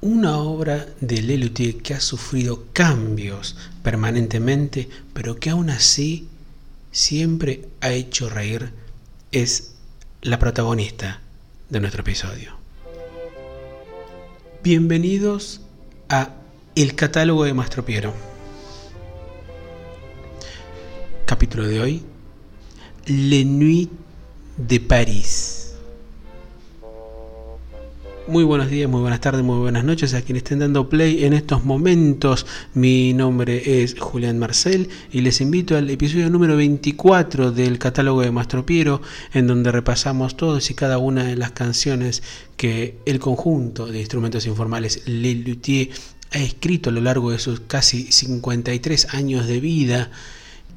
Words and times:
una 0.00 0.38
obra 0.38 0.86
de 1.00 1.22
Lelutier 1.22 1.82
que 1.82 1.94
ha 1.94 2.00
sufrido 2.00 2.64
cambios 2.72 3.56
permanentemente, 3.82 4.88
pero 5.12 5.36
que 5.36 5.50
aún 5.50 5.70
así 5.70 6.28
siempre 6.92 7.68
ha 7.80 7.90
hecho 7.90 8.28
reír, 8.28 8.72
es 9.32 9.74
la 10.22 10.38
protagonista 10.38 11.20
de 11.68 11.80
nuestro 11.80 12.02
episodio. 12.02 12.52
Bienvenidos 14.62 15.60
a 16.08 16.30
El 16.74 16.94
catálogo 16.94 17.44
de 17.44 17.54
Mastro 17.54 17.84
Piero. 17.84 18.14
Capítulo 21.26 21.66
de 21.66 21.80
hoy, 21.80 22.02
Le 23.06 23.44
Nuit 23.44 23.90
de 24.56 24.80
París. 24.80 25.57
Muy 28.28 28.44
buenos 28.44 28.68
días, 28.68 28.90
muy 28.90 29.00
buenas 29.00 29.22
tardes, 29.22 29.42
muy 29.42 29.56
buenas 29.56 29.84
noches 29.84 30.12
a 30.12 30.20
quienes 30.20 30.42
estén 30.42 30.58
dando 30.58 30.90
play 30.90 31.24
en 31.24 31.32
estos 31.32 31.64
momentos. 31.64 32.44
Mi 32.74 33.14
nombre 33.14 33.82
es 33.82 33.98
Julián 33.98 34.38
Marcel 34.38 34.90
y 35.10 35.22
les 35.22 35.40
invito 35.40 35.78
al 35.78 35.88
episodio 35.88 36.28
número 36.28 36.54
24 36.54 37.52
del 37.52 37.78
catálogo 37.78 38.20
de 38.20 38.30
Mastro 38.30 38.66
Piero, 38.66 39.00
en 39.32 39.46
donde 39.46 39.72
repasamos 39.72 40.36
todas 40.36 40.70
y 40.70 40.74
cada 40.74 40.98
una 40.98 41.24
de 41.24 41.36
las 41.36 41.52
canciones 41.52 42.22
que 42.58 42.98
el 43.06 43.18
conjunto 43.18 43.86
de 43.86 44.00
instrumentos 44.00 44.44
informales 44.44 45.04
Le 45.06 45.34
Luthier 45.34 45.88
ha 46.30 46.38
escrito 46.40 46.90
a 46.90 46.92
lo 46.92 47.00
largo 47.00 47.30
de 47.30 47.38
sus 47.38 47.60
casi 47.60 48.12
53 48.12 49.14
años 49.14 49.46
de 49.46 49.58
vida. 49.58 50.10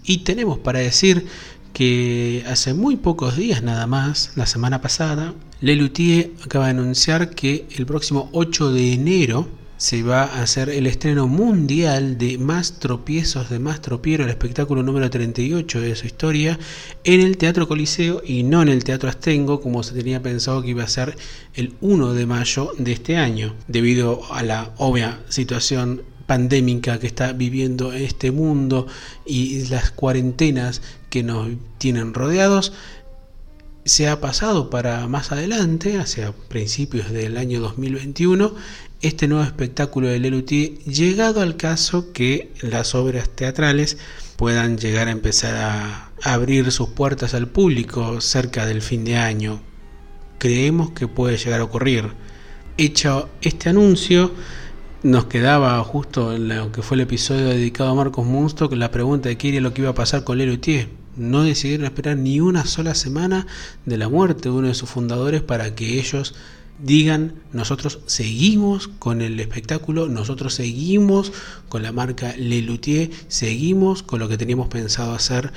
Y 0.05 0.19
tenemos 0.19 0.57
para 0.59 0.79
decir 0.79 1.27
que 1.73 2.43
hace 2.47 2.73
muy 2.73 2.95
pocos 2.95 3.37
días 3.37 3.63
nada 3.63 3.87
más, 3.87 4.31
la 4.35 4.45
semana 4.45 4.81
pasada, 4.81 5.33
Lelutier 5.61 6.31
acaba 6.43 6.65
de 6.65 6.71
anunciar 6.71 7.31
que 7.31 7.67
el 7.77 7.85
próximo 7.85 8.29
8 8.33 8.71
de 8.71 8.93
enero 8.93 9.47
se 9.81 10.03
va 10.03 10.25
a 10.25 10.43
hacer 10.43 10.69
el 10.69 10.85
estreno 10.85 11.27
mundial 11.27 12.19
de 12.19 12.37
Más 12.37 12.79
tropiezos 12.79 13.49
de 13.49 13.57
Más 13.57 13.81
Tropiero, 13.81 14.23
el 14.23 14.29
espectáculo 14.29 14.83
número 14.83 15.09
38 15.09 15.81
de 15.81 15.95
su 15.95 16.05
historia, 16.05 16.59
en 17.03 17.19
el 17.19 17.35
Teatro 17.37 17.67
Coliseo 17.67 18.21
y 18.23 18.43
no 18.43 18.61
en 18.61 18.69
el 18.69 18.83
Teatro 18.83 19.09
Astengo, 19.09 19.59
como 19.59 19.81
se 19.81 19.95
tenía 19.95 20.21
pensado 20.21 20.61
que 20.61 20.69
iba 20.69 20.83
a 20.83 20.87
ser 20.87 21.15
el 21.55 21.73
1 21.81 22.13
de 22.13 22.25
mayo 22.27 22.71
de 22.77 22.91
este 22.91 23.17
año, 23.17 23.55
debido 23.67 24.21
a 24.31 24.43
la 24.43 24.71
obvia 24.77 25.19
situación 25.29 26.03
pandémica 26.31 26.97
que 26.97 27.07
está 27.07 27.33
viviendo 27.33 27.91
este 27.91 28.31
mundo 28.31 28.87
y 29.25 29.65
las 29.67 29.91
cuarentenas 29.91 30.81
que 31.09 31.23
nos 31.23 31.49
tienen 31.77 32.13
rodeados, 32.13 32.71
se 33.83 34.07
ha 34.07 34.21
pasado 34.21 34.69
para 34.69 35.09
más 35.09 35.33
adelante, 35.33 35.99
hacia 35.99 36.31
principios 36.31 37.11
del 37.11 37.35
año 37.35 37.59
2021, 37.59 38.55
este 39.01 39.27
nuevo 39.27 39.43
espectáculo 39.43 40.07
de 40.07 40.19
Lelutier, 40.19 40.77
llegado 40.85 41.41
al 41.41 41.57
caso 41.57 42.13
que 42.13 42.53
las 42.61 42.95
obras 42.95 43.27
teatrales 43.27 43.97
puedan 44.37 44.77
llegar 44.77 45.09
a 45.09 45.11
empezar 45.11 45.57
a 45.57 46.11
abrir 46.23 46.71
sus 46.71 46.91
puertas 46.91 47.33
al 47.33 47.49
público 47.49 48.21
cerca 48.21 48.65
del 48.65 48.81
fin 48.81 49.03
de 49.03 49.17
año. 49.17 49.61
Creemos 50.37 50.91
que 50.91 51.09
puede 51.09 51.35
llegar 51.35 51.59
a 51.59 51.65
ocurrir. 51.65 52.13
Hecho 52.77 53.27
este 53.41 53.67
anuncio, 53.67 54.31
nos 55.03 55.25
quedaba 55.25 55.83
justo 55.83 56.33
en 56.35 56.47
lo 56.47 56.71
que 56.71 56.83
fue 56.83 56.95
el 56.95 57.01
episodio 57.01 57.47
dedicado 57.47 57.89
a 57.89 57.95
Marcos 57.95 58.25
Munstock 58.25 58.73
la 58.73 58.91
pregunta 58.91 59.29
de 59.29 59.37
qué 59.37 59.49
era 59.49 59.59
lo 59.59 59.73
que 59.73 59.81
iba 59.81 59.89
a 59.89 59.95
pasar 59.95 60.23
con 60.23 60.37
Lelutier. 60.37 60.89
No 61.17 61.43
decidieron 61.43 61.85
esperar 61.85 62.17
ni 62.17 62.39
una 62.39 62.65
sola 62.65 62.93
semana 62.93 63.47
de 63.85 63.97
la 63.97 64.09
muerte 64.09 64.43
de 64.43 64.51
uno 64.51 64.67
de 64.67 64.75
sus 64.75 64.89
fundadores 64.89 65.41
para 65.41 65.73
que 65.73 65.99
ellos 65.99 66.35
digan 66.77 67.33
nosotros 67.51 67.99
seguimos 68.05 68.87
con 68.87 69.21
el 69.21 69.39
espectáculo, 69.39 70.07
nosotros 70.07 70.53
seguimos 70.53 71.33
con 71.67 71.81
la 71.81 71.91
marca 71.91 72.35
Lelutier, 72.37 73.09
seguimos 73.27 74.03
con 74.03 74.19
lo 74.19 74.29
que 74.29 74.37
teníamos 74.37 74.67
pensado 74.67 75.13
hacer 75.13 75.51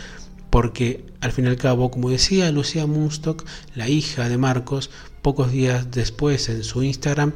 porque 0.49 1.05
al 1.21 1.33
fin 1.33 1.45
y 1.45 1.49
al 1.49 1.57
cabo, 1.57 1.91
como 1.91 2.09
decía 2.09 2.51
Lucía 2.51 2.87
Munstock, 2.87 3.45
la 3.75 3.91
hija 3.91 4.29
de 4.29 4.39
Marcos, 4.39 4.91
pocos 5.21 5.53
días 5.53 5.91
después 5.91 6.49
en 6.49 6.65
su 6.65 6.83
Instagram, 6.83 7.33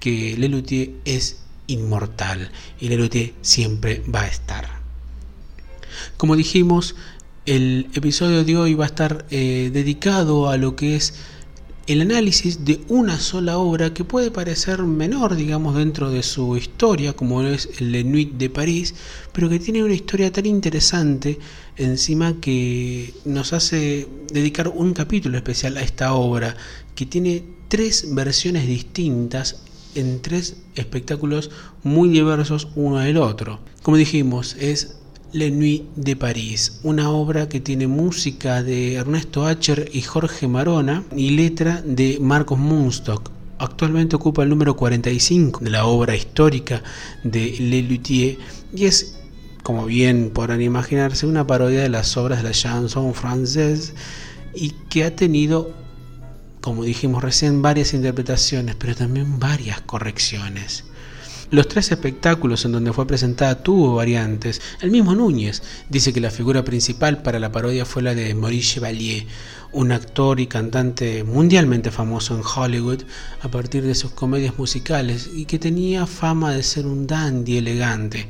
que 0.00 0.36
Lelutier 0.36 0.90
es 1.04 1.45
inmortal 1.66 2.50
y 2.80 2.88
Lelutier 2.88 3.32
siempre 3.42 4.02
va 4.12 4.22
a 4.22 4.28
estar. 4.28 4.66
Como 6.16 6.36
dijimos, 6.36 6.94
el 7.46 7.88
episodio 7.94 8.44
de 8.44 8.56
hoy 8.56 8.74
va 8.74 8.84
a 8.84 8.88
estar 8.88 9.26
eh, 9.30 9.70
dedicado 9.72 10.48
a 10.48 10.56
lo 10.56 10.76
que 10.76 10.96
es 10.96 11.14
el 11.86 12.00
análisis 12.00 12.64
de 12.64 12.80
una 12.88 13.20
sola 13.20 13.58
obra 13.58 13.94
que 13.94 14.02
puede 14.02 14.32
parecer 14.32 14.82
menor, 14.82 15.36
digamos, 15.36 15.76
dentro 15.76 16.10
de 16.10 16.24
su 16.24 16.56
historia, 16.56 17.12
como 17.12 17.42
es 17.42 17.68
el 17.78 18.10
Nuit 18.10 18.32
de 18.32 18.50
París, 18.50 18.94
pero 19.32 19.48
que 19.48 19.60
tiene 19.60 19.84
una 19.84 19.94
historia 19.94 20.32
tan 20.32 20.46
interesante 20.46 21.38
encima 21.76 22.40
que 22.40 23.14
nos 23.24 23.52
hace 23.52 24.08
dedicar 24.32 24.68
un 24.68 24.94
capítulo 24.94 25.36
especial 25.36 25.76
a 25.76 25.82
esta 25.82 26.14
obra, 26.14 26.56
que 26.96 27.06
tiene 27.06 27.44
tres 27.68 28.12
versiones 28.12 28.66
distintas 28.66 29.62
en 29.96 30.20
tres 30.20 30.56
espectáculos 30.74 31.50
muy 31.82 32.08
diversos 32.08 32.68
uno 32.76 32.98
del 32.98 33.16
otro. 33.16 33.60
Como 33.82 33.96
dijimos, 33.96 34.56
es 34.60 34.96
Le 35.32 35.50
Nuit 35.50 35.84
de 35.96 36.16
París, 36.16 36.80
una 36.82 37.10
obra 37.10 37.48
que 37.48 37.60
tiene 37.60 37.86
música 37.86 38.62
de 38.62 38.94
Ernesto 38.94 39.46
Acher 39.46 39.90
y 39.92 40.02
Jorge 40.02 40.48
Marona 40.48 41.04
y 41.14 41.30
letra 41.30 41.82
de 41.84 42.18
Marcos 42.20 42.58
Munstock. 42.58 43.30
Actualmente 43.58 44.16
ocupa 44.16 44.42
el 44.42 44.50
número 44.50 44.76
45 44.76 45.60
de 45.64 45.70
la 45.70 45.86
obra 45.86 46.14
histórica 46.14 46.82
de 47.24 47.56
Le 47.58 47.82
Luthier 47.82 48.38
y 48.74 48.84
es, 48.84 49.18
como 49.62 49.86
bien 49.86 50.30
podrán 50.30 50.62
imaginarse, 50.62 51.26
una 51.26 51.46
parodia 51.46 51.80
de 51.80 51.88
las 51.88 52.16
obras 52.16 52.42
de 52.42 52.48
la 52.48 52.52
chanson 52.52 53.14
française 53.14 53.94
y 54.54 54.70
que 54.90 55.04
ha 55.04 55.16
tenido 55.16 55.85
como 56.66 56.82
dijimos 56.82 57.22
recién, 57.22 57.62
varias 57.62 57.94
interpretaciones, 57.94 58.74
pero 58.74 58.96
también 58.96 59.38
varias 59.38 59.82
correcciones. 59.82 60.82
Los 61.52 61.68
tres 61.68 61.92
espectáculos 61.92 62.64
en 62.64 62.72
donde 62.72 62.92
fue 62.92 63.06
presentada 63.06 63.62
tuvo 63.62 63.94
variantes. 63.94 64.60
El 64.80 64.90
mismo 64.90 65.14
Núñez 65.14 65.62
dice 65.88 66.12
que 66.12 66.20
la 66.20 66.32
figura 66.32 66.64
principal 66.64 67.22
para 67.22 67.38
la 67.38 67.52
parodia 67.52 67.84
fue 67.84 68.02
la 68.02 68.16
de 68.16 68.34
Maurice 68.34 68.74
Chevalier, 68.74 69.26
un 69.70 69.92
actor 69.92 70.40
y 70.40 70.48
cantante 70.48 71.22
mundialmente 71.22 71.92
famoso 71.92 72.34
en 72.34 72.42
Hollywood 72.42 73.04
a 73.42 73.48
partir 73.48 73.84
de 73.84 73.94
sus 73.94 74.10
comedias 74.10 74.58
musicales 74.58 75.30
y 75.32 75.44
que 75.44 75.60
tenía 75.60 76.04
fama 76.04 76.50
de 76.50 76.64
ser 76.64 76.84
un 76.84 77.06
dandy 77.06 77.58
elegante, 77.58 78.26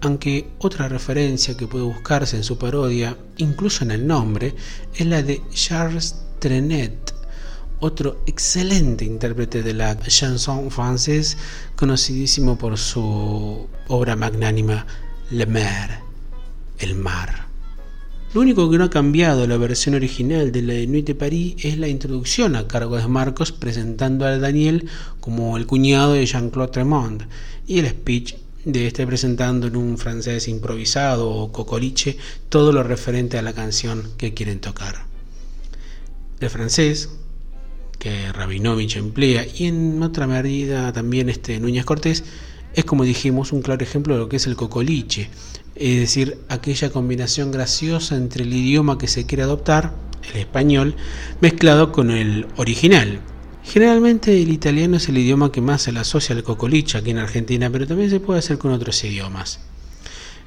aunque 0.00 0.48
otra 0.60 0.86
referencia 0.86 1.56
que 1.56 1.66
puede 1.66 1.86
buscarse 1.86 2.36
en 2.36 2.44
su 2.44 2.56
parodia, 2.56 3.16
incluso 3.38 3.82
en 3.82 3.90
el 3.90 4.06
nombre, 4.06 4.54
es 4.94 5.06
la 5.06 5.24
de 5.24 5.42
Charles 5.52 6.14
Trenet, 6.38 7.19
otro 7.80 8.22
excelente 8.26 9.04
intérprete 9.04 9.62
de 9.62 9.74
la 9.74 9.98
chanson 9.98 10.70
française, 10.70 11.36
conocidísimo 11.76 12.56
por 12.56 12.78
su 12.78 13.66
obra 13.88 14.16
magnánima 14.16 14.86
Le 15.30 15.46
Mer, 15.46 15.98
el 16.78 16.94
mar. 16.94 17.48
Lo 18.32 18.42
único 18.42 18.70
que 18.70 18.78
no 18.78 18.84
ha 18.84 18.90
cambiado 18.90 19.46
la 19.46 19.56
versión 19.56 19.96
original 19.96 20.52
de 20.52 20.62
la 20.62 20.74
Nuit 20.86 21.04
de 21.04 21.16
Paris 21.16 21.56
es 21.64 21.78
la 21.78 21.88
introducción 21.88 22.54
a 22.54 22.68
cargo 22.68 22.96
de 22.96 23.08
Marcos 23.08 23.50
presentando 23.50 24.24
a 24.24 24.38
Daniel 24.38 24.88
como 25.18 25.56
el 25.56 25.66
cuñado 25.66 26.12
de 26.12 26.26
Jean-Claude 26.26 26.70
Tremont 26.70 27.22
y 27.66 27.80
el 27.80 27.88
speech 27.88 28.36
de 28.64 28.86
este 28.86 29.06
presentando 29.06 29.66
en 29.66 29.74
un 29.74 29.98
francés 29.98 30.46
improvisado 30.46 31.28
o 31.28 31.50
cocoliche 31.50 32.18
todo 32.48 32.72
lo 32.72 32.82
referente 32.82 33.38
a 33.38 33.42
la 33.42 33.52
canción 33.52 34.10
que 34.16 34.32
quieren 34.32 34.60
tocar. 34.60 35.06
El 36.38 36.50
francés, 36.50 37.08
que 38.00 38.32
Rabinovich 38.32 38.96
emplea 38.96 39.46
y 39.46 39.66
en 39.66 40.02
otra 40.02 40.26
medida 40.26 40.92
también 40.92 41.28
este 41.28 41.60
Núñez 41.60 41.84
Cortés 41.84 42.24
es 42.74 42.84
como 42.84 43.04
dijimos 43.04 43.52
un 43.52 43.60
claro 43.62 43.84
ejemplo 43.84 44.14
de 44.14 44.20
lo 44.20 44.28
que 44.28 44.36
es 44.36 44.46
el 44.46 44.56
cocoliche, 44.56 45.28
es 45.74 46.00
decir, 46.00 46.38
aquella 46.48 46.90
combinación 46.90 47.52
graciosa 47.52 48.16
entre 48.16 48.44
el 48.44 48.54
idioma 48.54 48.96
que 48.96 49.06
se 49.06 49.26
quiere 49.26 49.42
adoptar, 49.42 49.92
el 50.32 50.40
español, 50.40 50.94
mezclado 51.40 51.92
con 51.92 52.10
el 52.10 52.46
original. 52.56 53.20
Generalmente 53.64 54.40
el 54.40 54.50
italiano 54.50 54.96
es 54.96 55.08
el 55.08 55.18
idioma 55.18 55.52
que 55.52 55.60
más 55.60 55.82
se 55.82 55.92
le 55.92 56.00
asocia 56.00 56.34
al 56.34 56.42
cocoliche 56.42 56.96
aquí 56.96 57.10
en 57.10 57.18
Argentina, 57.18 57.68
pero 57.70 57.86
también 57.86 58.08
se 58.08 58.20
puede 58.20 58.38
hacer 58.38 58.56
con 58.56 58.72
otros 58.72 59.04
idiomas. 59.04 59.60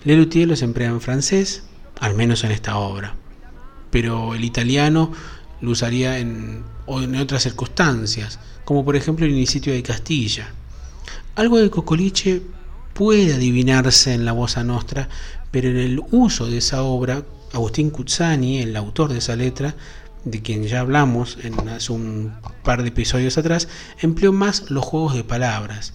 Lelutier 0.06 0.48
los 0.48 0.64
emplea 0.64 0.90
en 0.90 1.02
francés, 1.02 1.64
al 2.00 2.16
menos 2.16 2.44
en 2.44 2.52
esta 2.52 2.78
obra, 2.78 3.16
pero 3.92 4.34
el 4.34 4.44
italiano 4.44 5.12
lo 5.64 5.72
usaría 5.72 6.20
en, 6.20 6.66
otras 6.86 7.44
circunstancias, 7.44 8.38
como 8.66 8.84
por 8.84 8.98
ejemplo 8.98 9.26
el 9.26 9.32
inicio 9.32 9.72
de 9.72 9.82
Castilla. 9.82 10.52
Algo 11.36 11.58
de 11.58 11.70
Cocoliche 11.70 12.42
puede 12.94 13.34
adivinarse 13.34 14.14
en 14.14 14.26
la 14.26 14.34
Bossa 14.34 14.66
Nostra, 14.66 15.08
pero 15.52 15.70
en 15.70 15.78
el 15.78 16.02
uso 16.12 16.48
de 16.48 16.58
esa 16.58 16.84
obra, 16.84 17.24
Agustín 17.54 17.92
Cuzzani, 17.92 18.60
el 18.60 18.76
autor 18.76 19.14
de 19.14 19.20
esa 19.20 19.38
letra, 19.38 19.74
de 20.26 20.42
quien 20.42 20.66
ya 20.66 20.82
hablamos 20.82 21.38
en 21.42 21.70
hace 21.70 21.94
un 21.94 22.34
par 22.66 22.82
de 22.82 22.90
episodios 22.90 23.38
atrás, 23.38 23.70
empleó 24.02 24.34
más 24.34 24.70
los 24.70 24.84
juegos 24.84 25.16
de 25.16 25.24
palabras. 25.24 25.94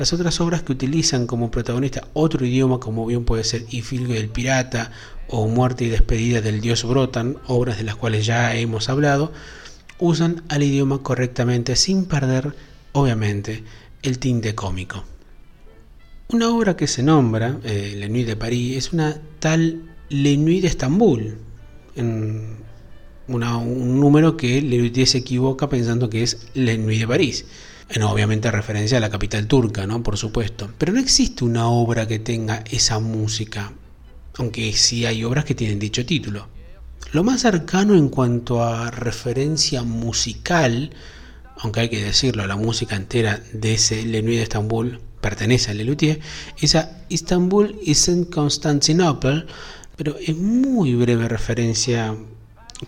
Las 0.00 0.14
otras 0.14 0.40
obras 0.40 0.62
que 0.62 0.72
utilizan 0.72 1.26
como 1.26 1.50
protagonista 1.50 2.08
otro 2.14 2.46
idioma, 2.46 2.80
como 2.80 3.04
bien 3.04 3.26
puede 3.26 3.44
ser 3.44 3.66
Ifilgo 3.68 4.14
el 4.14 4.30
Pirata 4.30 4.92
o 5.28 5.46
Muerte 5.46 5.84
y 5.84 5.90
Despedida 5.90 6.40
del 6.40 6.62
Dios 6.62 6.84
Brotan, 6.84 7.36
obras 7.46 7.76
de 7.76 7.84
las 7.84 7.96
cuales 7.96 8.24
ya 8.24 8.56
hemos 8.56 8.88
hablado, 8.88 9.30
usan 9.98 10.42
al 10.48 10.62
idioma 10.62 11.02
correctamente 11.02 11.76
sin 11.76 12.06
perder, 12.06 12.54
obviamente, 12.92 13.62
el 14.00 14.18
tinte 14.18 14.54
cómico. 14.54 15.04
Una 16.28 16.48
obra 16.48 16.76
que 16.76 16.86
se 16.86 17.02
nombra, 17.02 17.58
eh, 17.64 18.06
Nuit 18.08 18.26
de 18.26 18.36
París, 18.36 18.78
es 18.78 18.94
una 18.94 19.20
tal 19.38 19.82
Le 20.08 20.38
Nuit 20.38 20.62
de 20.62 20.68
Estambul, 20.68 21.36
en 21.94 22.56
un 23.28 24.00
número 24.00 24.38
que 24.38 24.62
Lelutier 24.62 25.06
se 25.06 25.18
equivoca 25.18 25.68
pensando 25.68 26.08
que 26.08 26.22
es 26.22 26.46
Le 26.54 26.78
Nuit 26.78 27.00
de 27.00 27.06
París. 27.06 27.44
En 27.92 28.02
obviamente 28.04 28.50
referencia 28.52 28.98
a 28.98 29.00
la 29.00 29.10
capital 29.10 29.46
turca, 29.46 29.86
¿no? 29.86 30.02
Por 30.02 30.16
supuesto. 30.16 30.70
Pero 30.78 30.92
no 30.92 31.00
existe 31.00 31.44
una 31.44 31.68
obra 31.68 32.06
que 32.06 32.20
tenga 32.20 32.62
esa 32.70 33.00
música, 33.00 33.72
aunque 34.38 34.72
sí 34.74 35.06
hay 35.06 35.24
obras 35.24 35.44
que 35.44 35.56
tienen 35.56 35.80
dicho 35.80 36.06
título. 36.06 36.46
Lo 37.12 37.24
más 37.24 37.40
cercano 37.40 37.96
en 37.96 38.08
cuanto 38.08 38.62
a 38.62 38.92
referencia 38.92 39.82
musical, 39.82 40.90
aunque 41.58 41.80
hay 41.80 41.88
que 41.88 42.04
decirlo, 42.04 42.46
la 42.46 42.54
música 42.54 42.94
entera 42.94 43.42
de 43.52 43.74
ese 43.74 44.04
Le 44.04 44.22
Nuit 44.22 44.36
de 44.36 44.44
Estambul 44.44 45.00
pertenece 45.20 45.72
a 45.72 45.74
Lelutier, 45.74 46.20
es 46.60 46.76
a 46.76 47.02
Istanbul 47.08 47.76
is 47.82 48.06
in 48.06 48.24
Constantinople, 48.26 49.46
pero 49.96 50.16
en 50.24 50.62
muy 50.62 50.94
breve 50.94 51.28
referencia 51.28 52.14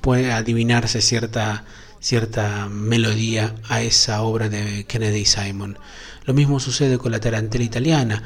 puede 0.00 0.32
adivinarse 0.32 1.02
cierta, 1.02 1.64
cierta 2.02 2.68
melodía 2.68 3.54
a 3.68 3.80
esa 3.80 4.22
obra 4.22 4.48
de 4.48 4.84
Kennedy 4.84 5.24
Simon. 5.24 5.78
Lo 6.24 6.34
mismo 6.34 6.58
sucede 6.58 6.98
con 6.98 7.12
la 7.12 7.20
tarantela 7.20 7.64
italiana. 7.64 8.22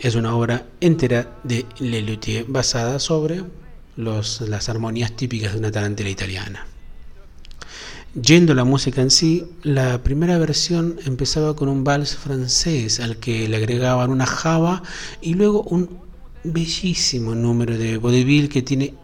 Es 0.00 0.14
una 0.14 0.34
obra 0.34 0.66
entera 0.80 1.36
de 1.42 1.66
Lelutier 1.80 2.44
basada 2.46 3.00
sobre 3.00 3.42
las 3.96 4.68
armonías 4.68 5.16
típicas 5.16 5.52
de 5.52 5.58
una 5.58 5.72
tarantela 5.72 6.08
italiana. 6.08 6.66
Yendo 8.14 8.52
a 8.52 8.56
la 8.56 8.64
música 8.64 9.02
en 9.02 9.10
sí, 9.10 9.44
la 9.62 10.02
primera 10.02 10.38
versión 10.38 10.98
empezaba 11.04 11.56
con 11.56 11.68
un 11.68 11.82
vals 11.82 12.14
francés 12.16 13.00
al 13.00 13.16
que 13.16 13.48
le 13.48 13.56
agregaban 13.56 14.10
una 14.10 14.26
java 14.26 14.82
y 15.20 15.34
luego 15.34 15.62
un 15.62 15.98
bellísimo 16.44 17.34
número 17.34 17.76
de 17.76 17.98
vaudeville 17.98 18.48
que 18.48 18.62
tiene 18.62 18.94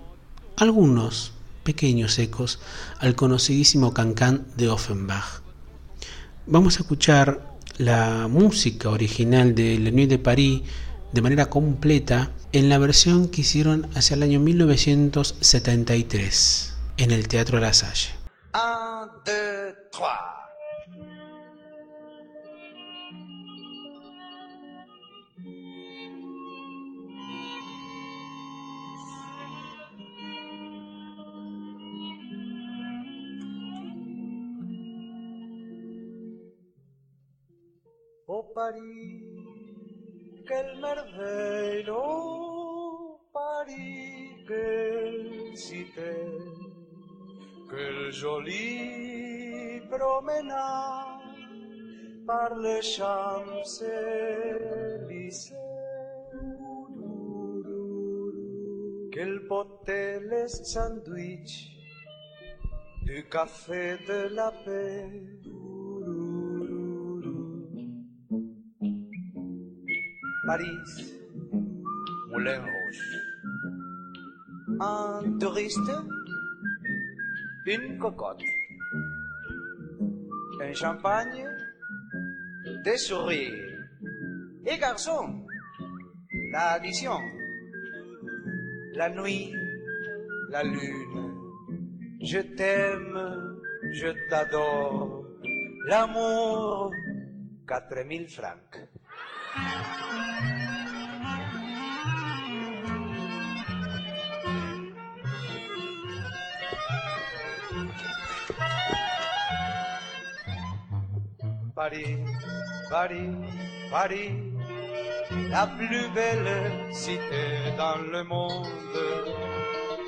algunos 0.56 1.32
pequeños 1.62 2.18
ecos 2.18 2.60
al 2.98 3.14
conocidísimo 3.14 3.94
cancán 3.94 4.46
de 4.56 4.68
Offenbach. 4.68 5.40
Vamos 6.46 6.76
a 6.76 6.80
escuchar 6.80 7.56
la 7.78 8.28
música 8.28 8.90
original 8.90 9.54
de 9.54 9.78
La 9.78 9.90
Nuit 9.90 10.10
de 10.10 10.18
Paris 10.18 10.60
de 11.12 11.22
manera 11.22 11.46
completa 11.46 12.32
en 12.52 12.68
la 12.68 12.78
versión 12.78 13.28
que 13.28 13.40
hicieron 13.42 13.88
hacia 13.94 14.14
el 14.14 14.22
año 14.22 14.38
1973 14.40 16.74
en 16.98 17.10
el 17.10 17.26
Teatro 17.28 17.58
La 17.60 17.72
Salle. 17.72 18.10
parí, 38.54 39.22
que 40.46 40.60
el 40.60 40.80
merdero 40.80 42.02
parí, 43.32 44.44
que 44.46 45.08
el 45.08 45.56
cité, 45.56 46.16
que 47.70 47.88
el 47.88 48.12
joli 48.12 49.80
promenade 49.88 51.22
par 52.26 52.56
les 52.56 52.82
Champs-Élysées. 52.82 53.92
Quel 59.12 59.40
beauté 59.48 60.20
les 60.30 60.48
sandwichs 60.48 61.68
du 63.02 63.24
café 63.28 63.98
de 64.08 64.28
la 64.34 64.50
paix. 64.64 65.51
Paris, 70.52 71.16
Moulin 72.28 72.60
Rouge. 72.60 73.04
Un 74.80 75.38
touriste, 75.40 75.92
une 77.64 77.98
cocotte, 77.98 78.44
un 80.60 80.74
champagne, 80.74 81.46
des 82.84 82.98
sourires. 82.98 83.80
Et 84.66 84.76
garçon, 84.76 85.42
l'addition, 86.52 87.18
la 88.94 89.08
nuit, 89.08 89.54
la 90.50 90.64
lune, 90.64 91.32
je 92.20 92.40
t'aime, 92.58 93.56
je 93.90 94.08
t'adore, 94.28 95.24
l'amour, 95.86 96.92
quatre 97.66 98.04
mille 98.04 98.28
francs. 98.28 98.76
Paris, 111.82 112.16
Paris, 112.88 113.30
Paris, 113.90 114.30
la 115.50 115.66
plus 115.66 116.06
belle 116.14 116.48
cité 116.92 117.74
dans 117.76 117.98
le 118.12 118.22
monde. 118.22 118.68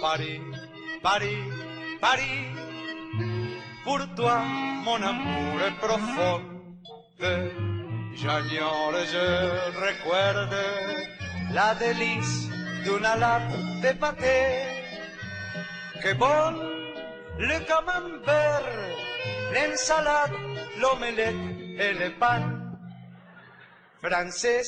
Paris, 0.01 0.41
Paris, 1.03 1.43
Paris, 2.01 2.45
pour 3.83 3.99
toi 4.15 4.39
mon 4.85 5.03
amour 5.03 5.55
est 5.67 5.77
profond. 5.85 6.43
J'agnore, 8.21 8.95
je 9.13 9.27
recuerde 9.85 10.57
la 11.53 11.75
délice 11.75 12.51
d'une 12.85 13.03
latte 13.03 13.57
de 13.83 13.93
pâté. 13.99 14.39
Que 16.01 16.15
bon 16.15 16.55
le 17.37 17.59
camembert, 17.67 18.63
l'ensalade, 19.53 20.31
l'omelette 20.81 21.54
et 21.79 21.93
le 21.93 22.11
pan 22.19 22.43
français. 24.03 24.63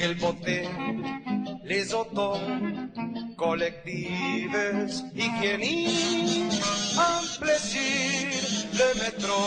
El 0.00 0.14
boté, 0.14 0.68
les 1.64 1.92
autos 1.92 2.38
collectives, 3.36 4.86
hygiéniques, 5.14 6.62
un 6.96 7.22
plaisir, 7.40 8.30
le 8.74 8.88
métro 9.00 9.42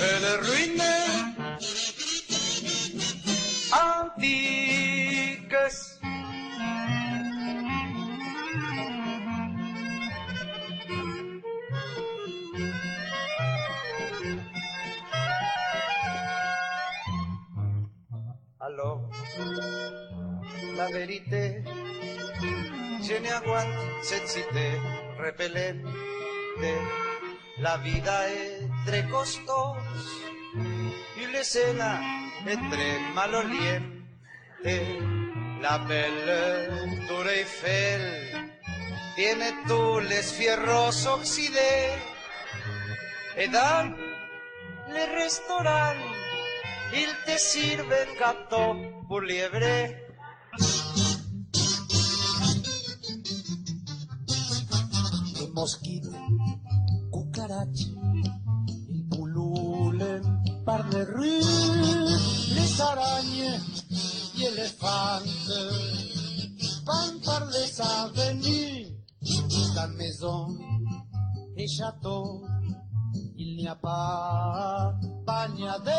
et 0.00 0.16
le 0.24 0.32
ruines 0.46 0.92
antiques. 3.72 4.66
La 21.06 21.12
vérité, 21.12 21.62
je 23.00 23.14
n'aguante 23.22 24.02
cette 24.02 24.28
cité 24.28 24.70
repellente. 25.18 25.84
La 27.58 27.76
vida 27.78 28.28
est 28.28 28.68
très 28.86 29.04
costosa 29.08 29.76
y 31.16 31.32
la 31.32 31.40
escena 31.40 32.00
très 32.44 32.98
maloliente. 33.14 33.82
La 35.62 35.78
belle 35.78 37.06
Tour 37.06 37.28
Eiffel 37.28 38.02
tiene 39.14 39.52
tous 39.68 40.00
les 40.00 40.22
fierros 40.22 41.06
oxydés. 41.06 41.94
Et 43.36 43.48
dans 43.48 43.94
les 44.92 45.22
restaurants, 45.22 46.02
ils 46.92 47.16
te 47.26 47.38
sirven 47.38 48.08
gâteau 48.18 48.76
pour 49.08 49.20
lièvre. 49.20 50.05
Les 55.56 55.62
mosquitos, 55.62 56.10
cuca 57.10 57.46
cucarache, 57.46 57.86
il 58.90 59.08
pulule 59.08 60.20
par 60.66 60.86
les 60.90 61.04
rues, 61.04 61.40
les 62.54 62.80
araignées 62.82 63.58
et 64.38 64.44
éléphants, 64.48 65.24
van 66.84 67.18
par 67.24 67.46
les 67.46 67.80
avenues, 67.80 68.86
la 69.74 69.86
maison 69.96 70.58
et 71.56 71.66
château, 71.66 72.44
il 73.38 73.56
n'y 73.56 73.66
a 73.66 73.76
pas 73.76 74.94
bagnadère, 75.24 75.94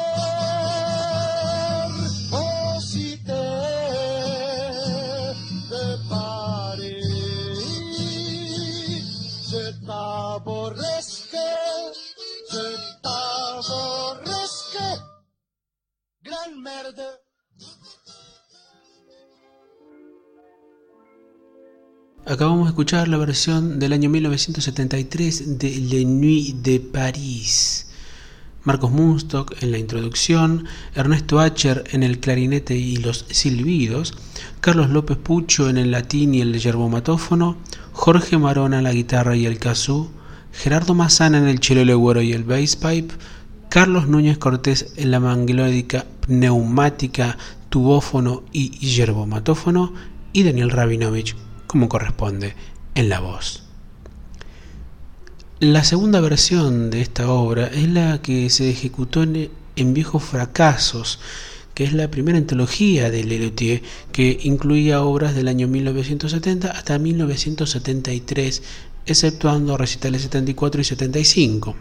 Acabamos 22.25 22.65
de 22.65 22.71
escuchar 22.71 23.07
la 23.07 23.15
versión 23.15 23.79
del 23.79 23.93
año 23.93 24.09
1973 24.09 25.57
de 25.59 25.69
Le 25.77 26.03
Nuit 26.03 26.57
de 26.57 26.81
Paris. 26.81 27.88
Marcos 28.65 28.91
Munstock 28.91 29.63
en 29.63 29.71
la 29.71 29.77
introducción, 29.77 30.65
Ernesto 30.93 31.39
Acher 31.39 31.86
en 31.91 32.03
el 32.03 32.19
clarinete 32.19 32.75
y 32.75 32.97
los 32.97 33.25
silbidos, 33.29 34.13
Carlos 34.59 34.89
López 34.89 35.15
Pucho 35.15 35.69
en 35.69 35.77
el 35.77 35.91
latín 35.91 36.36
y 36.36 36.41
el 36.41 36.59
yerbomatófono, 36.59 37.55
Jorge 37.93 38.38
Marona 38.38 38.79
en 38.79 38.83
la 38.83 38.91
guitarra 38.91 39.38
y 39.38 39.45
el 39.45 39.57
kazoo, 39.57 40.12
Gerardo 40.51 40.93
Mazana 40.93 41.38
en 41.38 41.47
el 41.47 41.59
cello 41.59 41.86
legüero 41.86 42.21
y 42.21 42.33
el 42.33 42.43
bass 42.43 42.75
pipe, 42.75 43.13
Carlos 43.69 44.07
Núñez 44.07 44.38
Cortés 44.38 44.93
en 44.95 45.12
la 45.12 45.19
manglódica 45.19 46.05
neumática, 46.27 47.38
tubófono 47.69 48.43
y 48.53 48.69
yerbomatófono 48.79 49.93
y 50.31 50.43
Daniel 50.43 50.69
Rabinovich 50.69 51.36
como 51.67 51.89
corresponde 51.89 52.55
en 52.95 53.09
la 53.09 53.19
voz. 53.19 53.63
La 55.59 55.83
segunda 55.83 56.21
versión 56.21 56.89
de 56.89 57.01
esta 57.01 57.29
obra 57.29 57.67
es 57.67 57.89
la 57.89 58.21
que 58.21 58.50
se 58.50 58.69
ejecutó 58.69 59.24
en, 59.24 59.93
Viejos 59.93 60.24
Fracasos, 60.24 61.19
que 61.74 61.83
es 61.83 61.93
la 61.93 62.09
primera 62.09 62.38
antología 62.38 63.12
de 63.12 63.24
Lelutier, 63.24 63.81
que 64.12 64.39
incluía 64.43 65.01
obras 65.01 65.36
del 65.36 65.47
año 65.47 65.67
1970 65.67 66.71
hasta 66.71 66.97
1973, 67.00 68.63
exceptuando 69.05 69.77
recitales 69.77 70.21
74 70.21 70.81
y 70.81 70.83
75. 70.83 71.75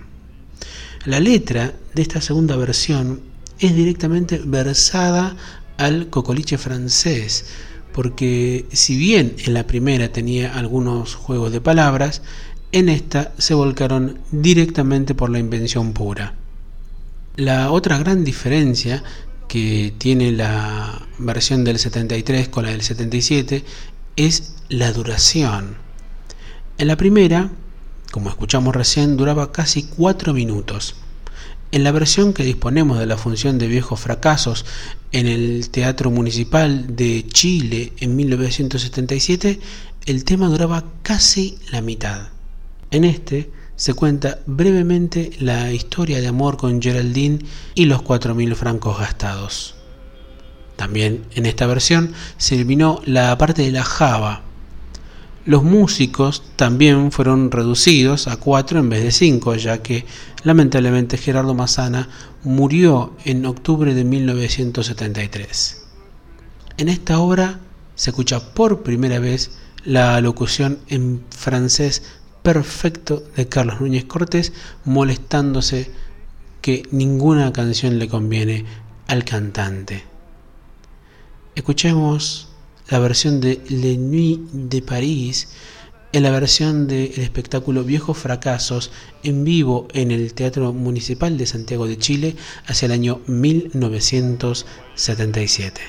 La 1.06 1.20
letra 1.20 1.72
de 1.94 2.02
esta 2.02 2.20
segunda 2.20 2.56
versión 2.56 3.20
es 3.60 3.76
directamente 3.76 4.40
versada 4.44 5.36
al 5.76 6.10
cocoliche 6.10 6.58
francés, 6.58 7.46
porque 7.92 8.66
si 8.72 8.96
bien 8.96 9.36
en 9.38 9.54
la 9.54 9.68
primera 9.68 10.10
tenía 10.10 10.58
algunos 10.58 11.14
juegos 11.14 11.52
de 11.52 11.60
palabras, 11.60 12.22
en 12.72 12.88
esta 12.88 13.32
se 13.38 13.54
volcaron 13.54 14.18
directamente 14.32 15.14
por 15.14 15.30
la 15.30 15.38
invención 15.38 15.92
pura. 15.92 16.34
La 17.36 17.70
otra 17.70 17.98
gran 17.98 18.24
diferencia 18.24 19.04
que 19.46 19.94
tiene 19.98 20.32
la 20.32 21.06
versión 21.18 21.62
del 21.62 21.78
73 21.78 22.48
con 22.48 22.64
la 22.64 22.72
del 22.72 22.82
77 22.82 23.64
es 24.16 24.56
la 24.68 24.90
duración. 24.90 25.76
En 26.78 26.88
la 26.88 26.96
primera, 26.96 27.52
como 28.16 28.30
escuchamos 28.30 28.74
recién, 28.74 29.18
duraba 29.18 29.52
casi 29.52 29.82
4 29.82 30.32
minutos. 30.32 30.94
En 31.70 31.84
la 31.84 31.92
versión 31.92 32.32
que 32.32 32.44
disponemos 32.44 32.98
de 32.98 33.04
la 33.04 33.18
función 33.18 33.58
de 33.58 33.66
viejos 33.66 34.00
fracasos 34.00 34.64
en 35.12 35.26
el 35.26 35.68
Teatro 35.68 36.10
Municipal 36.10 36.96
de 36.96 37.26
Chile 37.28 37.92
en 37.98 38.16
1977, 38.16 39.60
el 40.06 40.24
tema 40.24 40.48
duraba 40.48 40.82
casi 41.02 41.58
la 41.70 41.82
mitad. 41.82 42.28
En 42.90 43.04
este 43.04 43.50
se 43.74 43.92
cuenta 43.92 44.38
brevemente 44.46 45.32
la 45.38 45.70
historia 45.74 46.18
de 46.22 46.28
amor 46.28 46.56
con 46.56 46.80
Geraldine 46.80 47.40
y 47.74 47.84
los 47.84 48.00
4.000 48.00 48.54
francos 48.54 48.98
gastados. 48.98 49.74
También 50.76 51.26
en 51.34 51.44
esta 51.44 51.66
versión 51.66 52.14
se 52.38 52.54
eliminó 52.54 53.02
la 53.04 53.36
parte 53.36 53.60
de 53.60 53.72
la 53.72 53.84
java, 53.84 54.40
los 55.46 55.62
músicos 55.62 56.42
también 56.56 57.12
fueron 57.12 57.52
reducidos 57.52 58.26
a 58.26 58.36
cuatro 58.36 58.80
en 58.80 58.90
vez 58.90 59.04
de 59.04 59.12
cinco, 59.12 59.54
ya 59.54 59.80
que 59.80 60.04
lamentablemente 60.42 61.16
Gerardo 61.16 61.54
Massana 61.54 62.08
murió 62.42 63.14
en 63.24 63.46
octubre 63.46 63.94
de 63.94 64.04
1973. 64.04 65.84
En 66.78 66.88
esta 66.88 67.20
obra 67.20 67.60
se 67.94 68.10
escucha 68.10 68.54
por 68.54 68.82
primera 68.82 69.20
vez 69.20 69.52
la 69.84 70.20
locución 70.20 70.80
en 70.88 71.22
francés 71.30 72.02
perfecto 72.42 73.22
de 73.36 73.48
Carlos 73.48 73.80
Núñez 73.80 74.04
Cortés, 74.04 74.52
molestándose 74.84 75.92
que 76.60 76.82
ninguna 76.90 77.52
canción 77.52 78.00
le 78.00 78.08
conviene 78.08 78.64
al 79.06 79.24
cantante. 79.24 80.02
Escuchemos 81.54 82.48
la 82.88 82.98
versión 82.98 83.40
de 83.40 83.62
Le 83.68 83.96
Nuit 83.96 84.40
de 84.52 84.82
París, 84.82 85.48
en 86.12 86.22
la 86.22 86.30
versión 86.30 86.86
del 86.86 87.18
espectáculo 87.18 87.82
Viejos 87.84 88.16
Fracasos 88.16 88.92
en 89.22 89.44
vivo 89.44 89.88
en 89.92 90.10
el 90.10 90.32
Teatro 90.34 90.72
Municipal 90.72 91.36
de 91.36 91.44
Santiago 91.46 91.86
de 91.86 91.98
Chile 91.98 92.36
hacia 92.66 92.86
el 92.86 92.92
año 92.92 93.20
1977. 93.26 95.82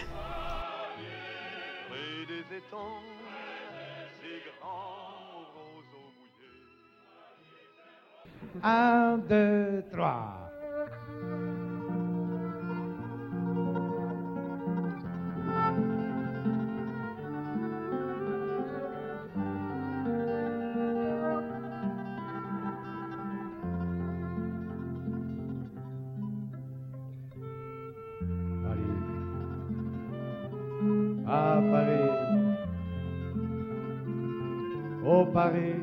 Paris. 35.47 35.79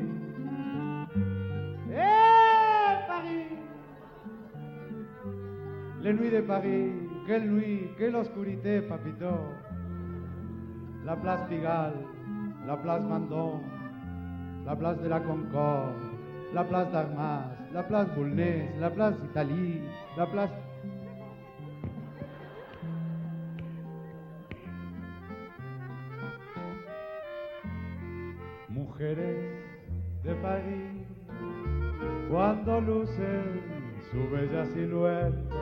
Eh, 1.89 3.07
Paris 3.07 3.47
Les 6.01 6.13
nuits 6.13 6.29
de 6.29 6.41
Paris, 6.41 6.91
quelle 7.25 7.49
nuit, 7.49 7.89
quelle 7.97 8.15
oscurité, 8.15 8.81
papito. 8.81 9.33
La 11.03 11.15
place 11.15 11.47
Pigalle, 11.49 11.97
la 12.67 12.77
place 12.77 13.03
Mandon, 13.03 13.61
la 14.65 14.75
place 14.75 15.01
de 15.01 15.07
la 15.07 15.19
Concorde, 15.19 15.95
la 16.53 16.63
place 16.63 16.91
d'Armas, 16.91 17.45
la 17.73 17.81
place 17.81 18.07
Boulnez, 18.15 18.69
la 18.79 18.91
place 18.91 19.19
d'Italie, 19.19 19.81
la 20.15 20.27
place 20.27 20.51
de 28.99 29.44
París, 30.45 31.07
cuando 32.29 32.79
lucen 32.81 33.61
su 34.11 34.29
bella 34.29 34.63
silueta, 34.65 35.57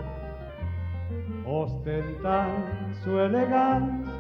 ostentan 1.46 2.94
su 3.02 3.18
elegancia 3.18 4.12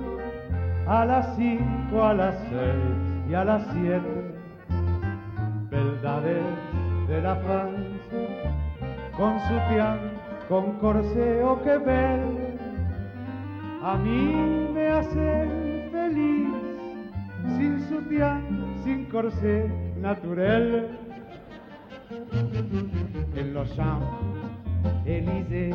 a 0.87 1.03
las 1.05 1.35
cinco, 1.35 2.01
a 2.01 2.13
las 2.13 2.35
seis 2.49 3.29
y 3.29 3.33
a 3.33 3.43
las 3.43 3.67
siete, 3.73 4.35
verdades 5.69 6.45
de 7.09 7.21
la 7.21 7.35
Francia, 7.35 8.53
con 9.17 9.39
su 9.41 9.55
pian, 9.69 9.99
con 10.47 10.79
corseo 10.79 11.61
que 11.61 11.77
ver, 11.77 12.21
a 13.83 13.97
mí 13.97 14.69
me 14.73 14.87
hacen 14.87 15.89
feliz 15.91 16.47
sin 17.57 17.81
su 17.89 18.01
pian 18.07 18.63
sin 18.83 19.05
corsé 19.05 19.82
naturel. 20.03 20.87
En 23.35 23.53
los 23.53 23.73
Champs-Élysées 23.75 25.73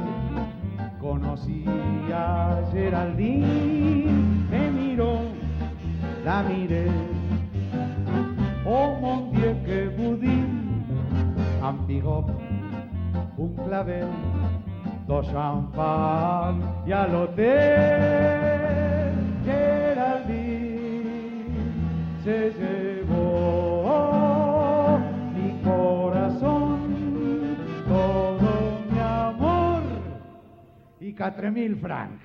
conocí 1.00 1.64
a 2.12 2.61
Geraldine, 2.70 4.47
me 4.50 4.70
miró, 4.70 5.20
la 6.25 6.42
miré, 6.42 6.87
oh 8.66 8.97
mon 9.00 9.32
Dieu 9.32 9.56
que 9.64 9.88
un 9.99 11.87
bigot, 11.87 12.26
un 13.38 13.54
clavel, 13.64 14.08
dos 15.06 15.26
champán 15.30 16.61
y 16.87 16.92
al 16.92 17.14
hotel. 17.14 17.54
Geraldine 19.44 20.68
4.000 31.18 31.80
francs. 31.80 32.22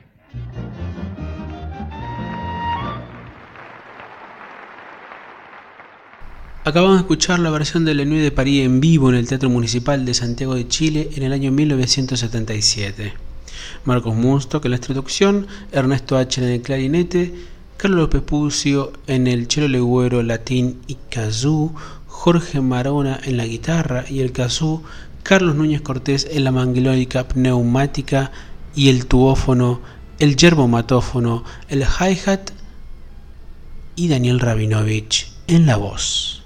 Acabamos 6.65 6.95
de 6.95 7.01
escuchar 7.01 7.39
la 7.39 7.50
versión 7.50 7.83
de 7.83 7.93
Lenue 7.93 8.21
de 8.21 8.31
París 8.31 8.63
en 8.63 8.79
vivo 8.79 9.09
en 9.09 9.15
el 9.15 9.27
Teatro 9.27 9.50
Municipal 9.50 10.05
de 10.05 10.13
Santiago 10.13 10.55
de 10.55 10.67
Chile 10.67 11.09
en 11.15 11.23
el 11.23 11.33
año 11.33 11.51
1977. 11.51 13.13
Marcos 13.83 14.15
Munstock 14.15 14.63
en 14.63 14.71
la 14.71 14.77
traducción, 14.77 15.47
Ernesto 15.73 16.15
H. 16.15 16.41
en 16.41 16.47
el 16.47 16.62
clarinete, 16.62 17.33
Carlos 17.75 18.00
López 18.00 18.21
Pucio 18.21 18.93
en 19.07 19.27
el 19.27 19.50
chelo 19.50 19.67
legüero 19.67 20.23
latín 20.23 20.79
y 20.88 20.95
kazoo, 21.09 21.73
Jorge 22.07 22.62
Marona 22.62 23.19
en 23.25 23.35
la 23.35 23.45
guitarra 23.45 24.05
y 24.09 24.21
el 24.21 24.31
kazoo, 24.31 24.83
Carlos 25.23 25.55
Núñez 25.55 25.81
Cortés 25.81 26.27
en 26.31 26.45
la 26.45 26.53
manguilónica 26.53 27.27
pneumática, 27.27 28.31
y 28.75 28.89
el 28.89 29.06
tubófono, 29.06 29.82
el 30.20 30.36
yerbomatófono, 30.36 31.44
el 31.70 31.84
hi-hat 31.84 32.51
y 33.96 34.08
Daniel 34.08 34.39
Rabinovich 34.39 35.32
en 35.48 35.65
la 35.65 35.77
voz. 35.77 36.44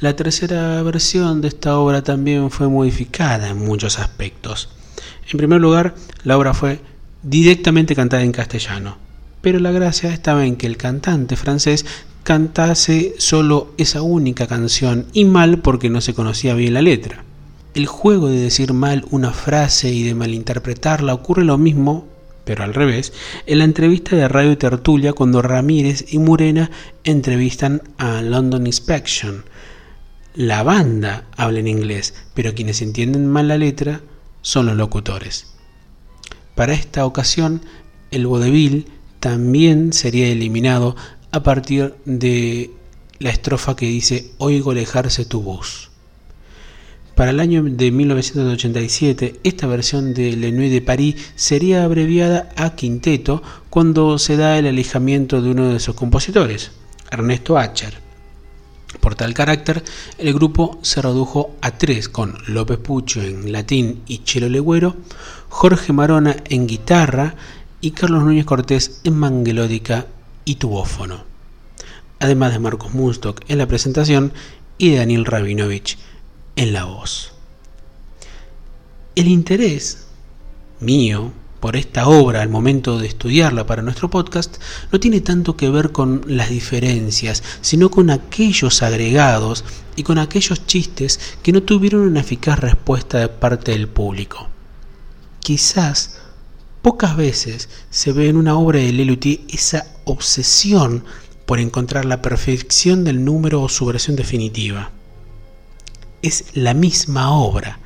La 0.00 0.14
tercera 0.16 0.82
versión 0.82 1.40
de 1.40 1.48
esta 1.48 1.78
obra 1.78 2.02
también 2.02 2.50
fue 2.50 2.68
modificada 2.68 3.48
en 3.48 3.64
muchos 3.64 3.98
aspectos. 3.98 4.68
En 5.30 5.38
primer 5.38 5.60
lugar, 5.60 5.94
la 6.24 6.38
obra 6.38 6.54
fue 6.54 6.80
directamente 7.22 7.94
cantada 7.94 8.22
en 8.22 8.32
castellano, 8.32 8.96
pero 9.40 9.58
la 9.58 9.72
gracia 9.72 10.12
estaba 10.12 10.46
en 10.46 10.56
que 10.56 10.66
el 10.66 10.76
cantante 10.76 11.36
francés 11.36 11.84
cantase 12.22 13.14
solo 13.18 13.72
esa 13.78 14.02
única 14.02 14.46
canción 14.46 15.06
y 15.12 15.24
mal 15.24 15.58
porque 15.58 15.90
no 15.90 16.00
se 16.00 16.14
conocía 16.14 16.54
bien 16.54 16.74
la 16.74 16.82
letra. 16.82 17.24
El 17.78 17.86
juego 17.86 18.28
de 18.28 18.40
decir 18.40 18.72
mal 18.72 19.04
una 19.12 19.30
frase 19.30 19.92
y 19.92 20.02
de 20.02 20.16
malinterpretarla 20.16 21.14
ocurre 21.14 21.44
lo 21.44 21.58
mismo, 21.58 22.08
pero 22.44 22.64
al 22.64 22.74
revés, 22.74 23.12
en 23.46 23.58
la 23.58 23.64
entrevista 23.64 24.16
de 24.16 24.26
Radio 24.26 24.58
Tertulia 24.58 25.12
cuando 25.12 25.42
Ramírez 25.42 26.04
y 26.12 26.18
Murena 26.18 26.72
entrevistan 27.04 27.82
a 27.96 28.20
London 28.20 28.66
Inspection, 28.66 29.44
la 30.34 30.64
banda 30.64 31.26
habla 31.36 31.60
en 31.60 31.68
inglés, 31.68 32.14
pero 32.34 32.52
quienes 32.52 32.82
entienden 32.82 33.28
mal 33.28 33.46
la 33.46 33.58
letra 33.58 34.00
son 34.42 34.66
los 34.66 34.76
locutores. 34.76 35.46
Para 36.56 36.72
esta 36.72 37.06
ocasión, 37.06 37.60
el 38.10 38.26
vodevil 38.26 38.86
también 39.20 39.92
sería 39.92 40.26
eliminado 40.26 40.96
a 41.30 41.44
partir 41.44 41.94
de 42.04 42.72
la 43.20 43.30
estrofa 43.30 43.76
que 43.76 43.86
dice 43.86 44.32
Oigo 44.38 44.72
alejarse 44.72 45.24
tu 45.24 45.42
voz. 45.42 45.87
Para 47.18 47.32
el 47.32 47.40
año 47.40 47.64
de 47.64 47.90
1987, 47.90 49.40
esta 49.42 49.66
versión 49.66 50.14
de 50.14 50.36
Le 50.36 50.52
Nuit 50.52 50.70
de 50.70 50.80
Paris 50.80 51.32
sería 51.34 51.82
abreviada 51.82 52.50
a 52.54 52.76
quinteto 52.76 53.42
cuando 53.70 54.20
se 54.20 54.36
da 54.36 54.56
el 54.56 54.68
alejamiento 54.68 55.42
de 55.42 55.50
uno 55.50 55.72
de 55.72 55.80
sus 55.80 55.96
compositores, 55.96 56.70
Ernesto 57.10 57.58
Acher. 57.58 57.94
Por 59.00 59.16
tal 59.16 59.34
carácter, 59.34 59.82
el 60.18 60.32
grupo 60.32 60.78
se 60.82 61.02
redujo 61.02 61.56
a 61.60 61.72
tres 61.72 62.08
con 62.08 62.38
López 62.46 62.78
Pucho 62.78 63.20
en 63.20 63.50
latín 63.50 64.02
y 64.06 64.18
Chelo 64.18 64.48
Legüero, 64.48 64.94
Jorge 65.48 65.92
Marona 65.92 66.36
en 66.44 66.68
guitarra 66.68 67.34
y 67.80 67.90
Carlos 67.90 68.22
Núñez 68.22 68.44
Cortés 68.44 69.00
en 69.02 69.14
manguelódica 69.14 70.06
y 70.44 70.54
tubófono. 70.54 71.24
Además 72.20 72.52
de 72.52 72.60
Marcos 72.60 72.94
Munstock 72.94 73.40
en 73.48 73.58
la 73.58 73.66
presentación 73.66 74.32
y 74.78 74.90
de 74.90 74.98
Daniel 74.98 75.24
Rabinovich 75.24 75.98
en 76.58 76.72
la 76.72 76.86
voz. 76.86 77.30
El 79.14 79.28
interés 79.28 80.08
mío 80.80 81.32
por 81.60 81.76
esta 81.76 82.08
obra 82.08 82.42
al 82.42 82.48
momento 82.48 82.98
de 82.98 83.06
estudiarla 83.06 83.64
para 83.64 83.82
nuestro 83.82 84.10
podcast 84.10 84.56
no 84.90 84.98
tiene 84.98 85.20
tanto 85.20 85.56
que 85.56 85.70
ver 85.70 85.92
con 85.92 86.24
las 86.26 86.50
diferencias, 86.50 87.44
sino 87.60 87.92
con 87.92 88.10
aquellos 88.10 88.82
agregados 88.82 89.64
y 89.94 90.02
con 90.02 90.18
aquellos 90.18 90.66
chistes 90.66 91.20
que 91.44 91.52
no 91.52 91.62
tuvieron 91.62 92.00
una 92.00 92.20
eficaz 92.20 92.58
respuesta 92.58 93.18
de 93.18 93.28
parte 93.28 93.70
del 93.70 93.86
público. 93.86 94.48
Quizás 95.38 96.18
pocas 96.82 97.16
veces 97.16 97.68
se 97.88 98.10
ve 98.10 98.28
en 98.28 98.36
una 98.36 98.58
obra 98.58 98.80
de 98.80 98.92
Lelutier 98.92 99.42
esa 99.48 99.86
obsesión 100.06 101.04
por 101.46 101.60
encontrar 101.60 102.04
la 102.04 102.20
perfección 102.20 103.04
del 103.04 103.24
número 103.24 103.62
o 103.62 103.68
su 103.68 103.86
versión 103.86 104.16
definitiva. 104.16 104.90
Es 106.22 106.46
la 106.54 106.74
misma 106.74 107.30
obra, 107.30 107.78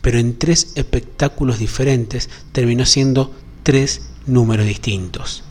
pero 0.00 0.18
en 0.18 0.38
tres 0.38 0.72
espectáculos 0.74 1.58
diferentes 1.58 2.28
terminó 2.52 2.84
siendo 2.84 3.34
tres 3.62 4.02
números 4.26 4.66
distintos. 4.66 5.44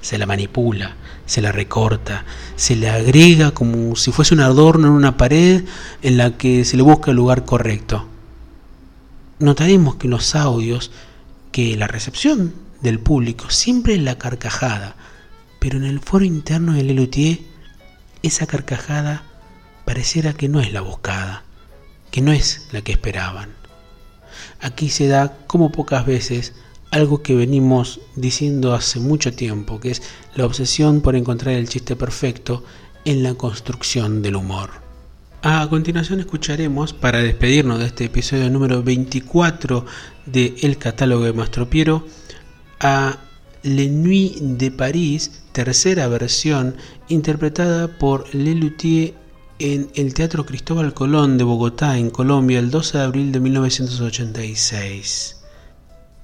Se 0.00 0.18
la 0.18 0.26
manipula, 0.26 0.96
se 1.26 1.42
la 1.42 1.52
recorta, 1.52 2.24
se 2.54 2.76
le 2.76 2.88
agrega 2.88 3.50
como 3.50 3.96
si 3.96 4.12
fuese 4.12 4.34
un 4.34 4.40
adorno 4.40 4.86
en 4.86 4.92
una 4.94 5.16
pared 5.16 5.64
en 6.02 6.16
la 6.16 6.36
que 6.36 6.64
se 6.64 6.76
le 6.76 6.82
busca 6.82 7.10
el 7.10 7.16
lugar 7.16 7.44
correcto. 7.44 8.06
Notaremos 9.38 9.96
que 9.96 10.08
los 10.08 10.34
audios, 10.34 10.92
que 11.52 11.76
la 11.76 11.88
recepción 11.88 12.54
del 12.80 13.00
público 13.00 13.50
siempre 13.50 13.94
es 13.94 14.00
la 14.00 14.18
carcajada, 14.18 14.96
pero 15.58 15.78
en 15.78 15.84
el 15.84 16.00
foro 16.00 16.24
interno 16.24 16.74
de 16.74 16.84
Lelutier, 16.84 17.40
esa 18.22 18.46
carcajada 18.46 19.24
pareciera 19.84 20.32
que 20.32 20.48
no 20.48 20.60
es 20.60 20.72
la 20.72 20.80
buscada, 20.80 21.42
que 22.10 22.20
no 22.20 22.32
es 22.32 22.68
la 22.72 22.82
que 22.82 22.92
esperaban. 22.92 23.50
Aquí 24.60 24.88
se 24.88 25.06
da, 25.06 25.36
como 25.46 25.72
pocas 25.72 26.06
veces, 26.06 26.54
algo 26.90 27.22
que 27.22 27.34
venimos 27.34 28.00
diciendo 28.14 28.74
hace 28.74 29.00
mucho 29.00 29.32
tiempo, 29.32 29.80
que 29.80 29.90
es 29.90 30.02
la 30.34 30.46
obsesión 30.46 31.00
por 31.00 31.16
encontrar 31.16 31.54
el 31.54 31.68
chiste 31.68 31.96
perfecto 31.96 32.64
en 33.04 33.22
la 33.22 33.34
construcción 33.34 34.22
del 34.22 34.36
humor. 34.36 34.70
A 35.42 35.68
continuación 35.68 36.20
escucharemos, 36.20 36.92
para 36.92 37.22
despedirnos 37.22 37.78
de 37.78 37.86
este 37.86 38.06
episodio 38.06 38.50
número 38.50 38.82
24 38.82 39.84
de 40.26 40.56
El 40.62 40.78
catálogo 40.78 41.24
de 41.24 41.32
Mastropiero, 41.32 42.06
a 42.80 43.18
Le 43.62 43.88
Nuit 43.88 44.38
de 44.38 44.70
París, 44.70 45.42
tercera 45.52 46.08
versión, 46.08 46.76
interpretada 47.08 47.88
por 47.98 48.34
Lelutier 48.34 49.14
en 49.58 49.90
el 49.94 50.12
Teatro 50.12 50.44
Cristóbal 50.44 50.92
Colón 50.92 51.38
de 51.38 51.44
Bogotá, 51.44 51.96
en 51.96 52.10
Colombia, 52.10 52.58
el 52.58 52.70
12 52.70 52.98
de 52.98 53.04
abril 53.04 53.32
de 53.32 53.40
1986. 53.40 55.36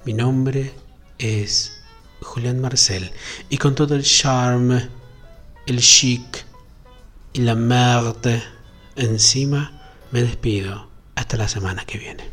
Mi 0.05 0.13
nombre 0.13 0.73
es 1.17 1.81
Julián 2.21 2.61
Marcel 2.61 3.11
y 3.49 3.57
con 3.57 3.73
todo 3.75 3.95
el 3.95 4.03
charme, 4.03 4.87
el 5.65 5.79
chic 5.79 6.45
y 7.33 7.41
la 7.41 7.55
merde 7.55 8.43
encima, 8.95 9.71
me 10.11 10.21
despido 10.21 10.87
hasta 11.15 11.37
la 11.37 11.47
semana 11.47 11.85
que 11.85 11.97
viene. 11.97 12.23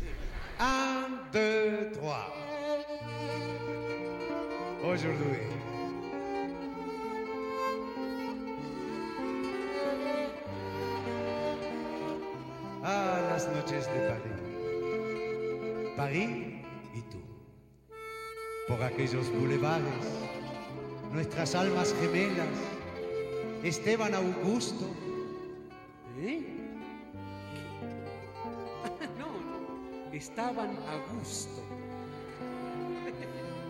Un, 4.83 5.60
Ah, 12.83 13.21
las 13.31 13.47
noches 13.49 13.87
de 13.93 14.09
París. 14.09 14.33
París 15.97 16.65
y 16.95 17.03
tú. 17.03 17.19
Por 18.69 18.83
aquellos 18.83 19.31
bulevares, 19.31 19.85
nuestras 21.13 21.55
almas 21.55 21.95
gemelas, 22.01 22.49
Esteban 23.63 24.15
Augusto. 24.15 24.87
¿Eh? 26.19 26.43
No, 29.19 29.27
no, 29.27 30.13
estaban 30.13 30.71
a 30.71 31.15
gusto. 31.15 31.63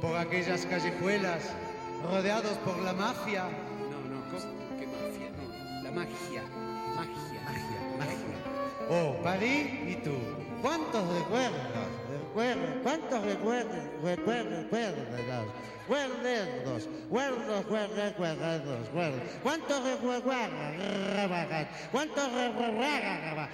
por 0.01 0.17
aquellas 0.17 0.67
callejuelas 0.67 1.51
rodeados 2.05 2.57
por 2.59 2.79
la 2.79 2.93
mafia. 2.93 3.45
No, 3.91 3.99
no, 4.09 4.21
¿cómo? 4.31 4.79
¿Qué 4.79 4.87
mafia? 4.87 5.31
No, 5.31 5.83
la 5.83 5.91
magia. 5.91 6.43
Oh, 8.91 9.17
París 9.23 9.69
y 9.87 9.95
tú. 10.03 10.17
¿Cuántos 10.61 11.09
recuerdos? 11.15 11.91
recuerdos, 12.31 12.83
cuántos 12.83 13.25
recuerdos, 13.25 13.77
recuerdos, 14.03 14.65
recuerdos, 14.65 15.09
recuerdos, 15.11 15.55
recuerdos, 15.89 17.67
recuerdos, 17.97 17.97
recuerdos, 17.97 19.31
cuántos 19.43 19.85
recuerdos, 19.85 20.23
cuántos 21.93 22.33
recuerdos, 22.33 23.49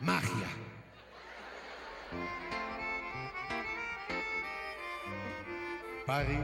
magia. 0.00 0.48
París, 6.06 6.38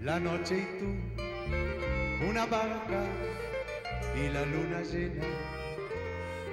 la 0.00 0.20
noche 0.20 0.58
y 0.58 0.78
tú, 0.78 0.86
una 2.28 2.46
barca 2.46 3.04
y 4.16 4.28
la 4.28 4.44
luna 4.46 4.82
llena, 4.82 5.24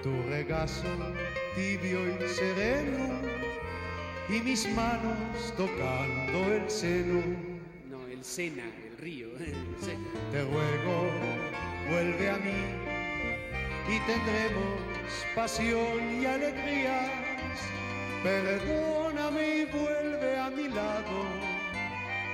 tu 0.03 0.11
regazo 0.29 0.87
tibio 1.55 1.99
y 2.07 2.27
sereno, 2.29 3.21
y 4.29 4.39
mis 4.41 4.67
manos 4.73 5.53
tocando 5.57 6.53
el 6.53 6.69
seno. 6.69 7.21
No, 7.89 8.07
el 8.07 8.23
Sena, 8.23 8.63
el 8.63 8.97
río. 8.97 9.27
el 9.39 9.75
Sena. 9.79 10.07
Te 10.31 10.41
ruego, 10.43 11.09
vuelve 11.89 12.29
a 12.29 12.37
mí 12.37 12.91
y 13.89 13.99
tendremos 14.07 14.79
pasión 15.35 16.21
y 16.21 16.25
alegrías. 16.25 17.11
Perdóname 18.23 19.57
y 19.57 19.65
vuelve 19.65 20.37
a 20.37 20.49
mi 20.49 20.67
lado. 20.69 21.25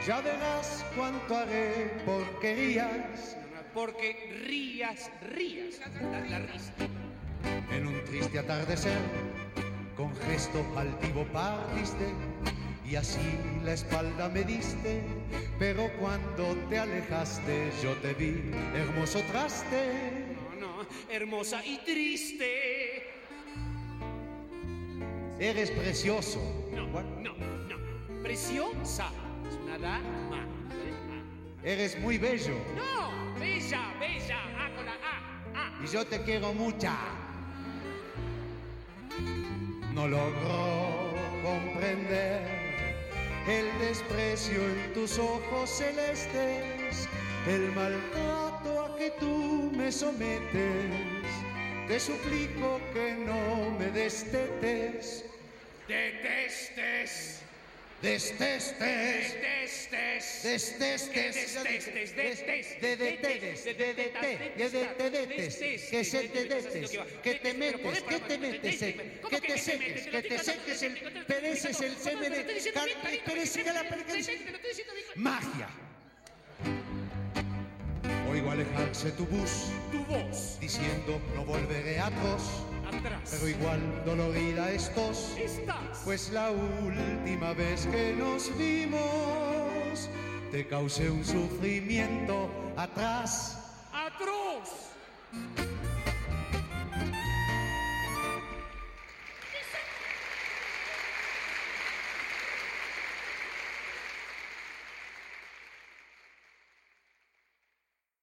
Ya 0.06 0.22
verás 0.22 0.86
cuánto 0.96 1.36
haré 1.36 1.92
porquerías 2.06 3.38
Porque 3.78 4.34
rías, 4.48 5.12
rías. 5.22 5.80
La, 6.32 6.40
risa. 6.40 6.74
en 7.72 7.86
un 7.86 8.04
triste 8.06 8.40
atardecer. 8.40 8.98
Con 9.96 10.16
gesto 10.16 10.66
altivo 10.76 11.24
partiste 11.26 12.08
y 12.84 12.96
así 12.96 13.22
la 13.64 13.74
espalda 13.74 14.30
me 14.30 14.44
diste. 14.46 15.04
Pero 15.60 15.92
cuando 16.00 16.56
te 16.70 16.80
alejaste 16.80 17.70
yo 17.84 17.94
te 17.98 18.16
vi 18.16 18.50
hermoso 18.74 19.22
traste. 19.32 20.26
No, 20.60 20.78
no, 20.78 20.88
hermosa 21.08 21.64
y 21.64 21.78
triste. 21.86 23.04
Eres 25.40 25.70
precioso. 25.70 26.40
No, 26.74 26.88
no, 26.88 27.36
no. 27.36 28.24
Preciosa. 28.24 29.12
Es 29.48 29.56
una 29.64 29.78
dama. 29.78 30.57
Eres 31.64 32.00
muy 32.00 32.18
bello 32.18 32.56
No, 32.76 33.40
bella, 33.40 33.94
bella. 34.00 34.38
A 34.38 34.76
con 34.76 34.86
la 34.86 34.94
A. 34.94 35.80
A. 35.80 35.84
y 35.84 35.88
yo 35.88 36.06
te 36.06 36.22
quiero 36.24 36.54
mucha. 36.54 36.96
No 39.94 40.08
logro 40.08 41.14
comprender 41.44 42.42
el 43.48 43.80
desprecio 43.80 44.62
en 44.62 44.94
tus 44.94 45.18
ojos 45.18 45.70
celestes, 45.70 47.08
el 47.48 47.72
maltrato 47.74 48.86
a 48.86 48.98
que 48.98 49.12
tú 49.20 49.72
me 49.76 49.92
sometes. 49.92 51.26
Te 51.88 52.00
suplico 52.00 52.80
que 52.94 53.16
no 53.26 53.72
me 53.80 53.90
destetes, 53.92 55.26
Detestes. 55.88 57.42
Destestes. 58.02 59.34
Destestes, 60.44 60.44
Detestes, 60.44 62.16
detestes, 62.16 62.82
de 62.82 62.98
detedes, 62.98 63.66
de 63.66 63.74
detedes, 63.94 64.72
de 64.72 65.10
detedes, 65.10 65.90
que 65.90 66.04
se 66.04 66.28
te 66.30 66.46
detes, 66.46 66.92
que 67.24 67.36
te 67.36 67.54
metes, 67.54 68.04
que 68.04 68.20
te 68.20 68.38
metes, 68.38 68.80
que 69.30 69.42
te 69.42 69.58
seques, 69.58 70.08
que 70.08 70.22
te 70.22 70.40
seques, 70.40 70.84
el, 70.84 70.94
pereces 71.26 71.82
el 71.82 71.96
semen, 71.98 72.34
cal- 72.74 72.90
pereces 73.26 73.66
la 73.66 73.84
perece. 73.84 74.40
Magia. 75.16 75.70
Oigo 78.32 78.52
alejarse 78.52 79.12
tu 79.12 79.26
bus, 79.26 79.52
Tu 79.92 80.04
voz. 80.06 80.58
diciendo 80.60 81.20
no 81.36 81.46
volveré 81.46 82.00
atroz, 82.00 82.44
Pero 83.32 83.48
igual 83.48 83.80
dolorida 84.06 84.72
estos. 84.72 85.36
Estás. 85.38 86.02
Pues 86.04 86.32
la 86.32 86.52
última 86.52 87.54
vez 87.54 87.86
que 87.88 88.16
nos 88.16 88.56
vimos 88.58 90.10
te 90.52 90.66
causé 90.68 91.10
un 91.10 91.26
sufrimiento 91.26 92.50
atrás 92.76 93.57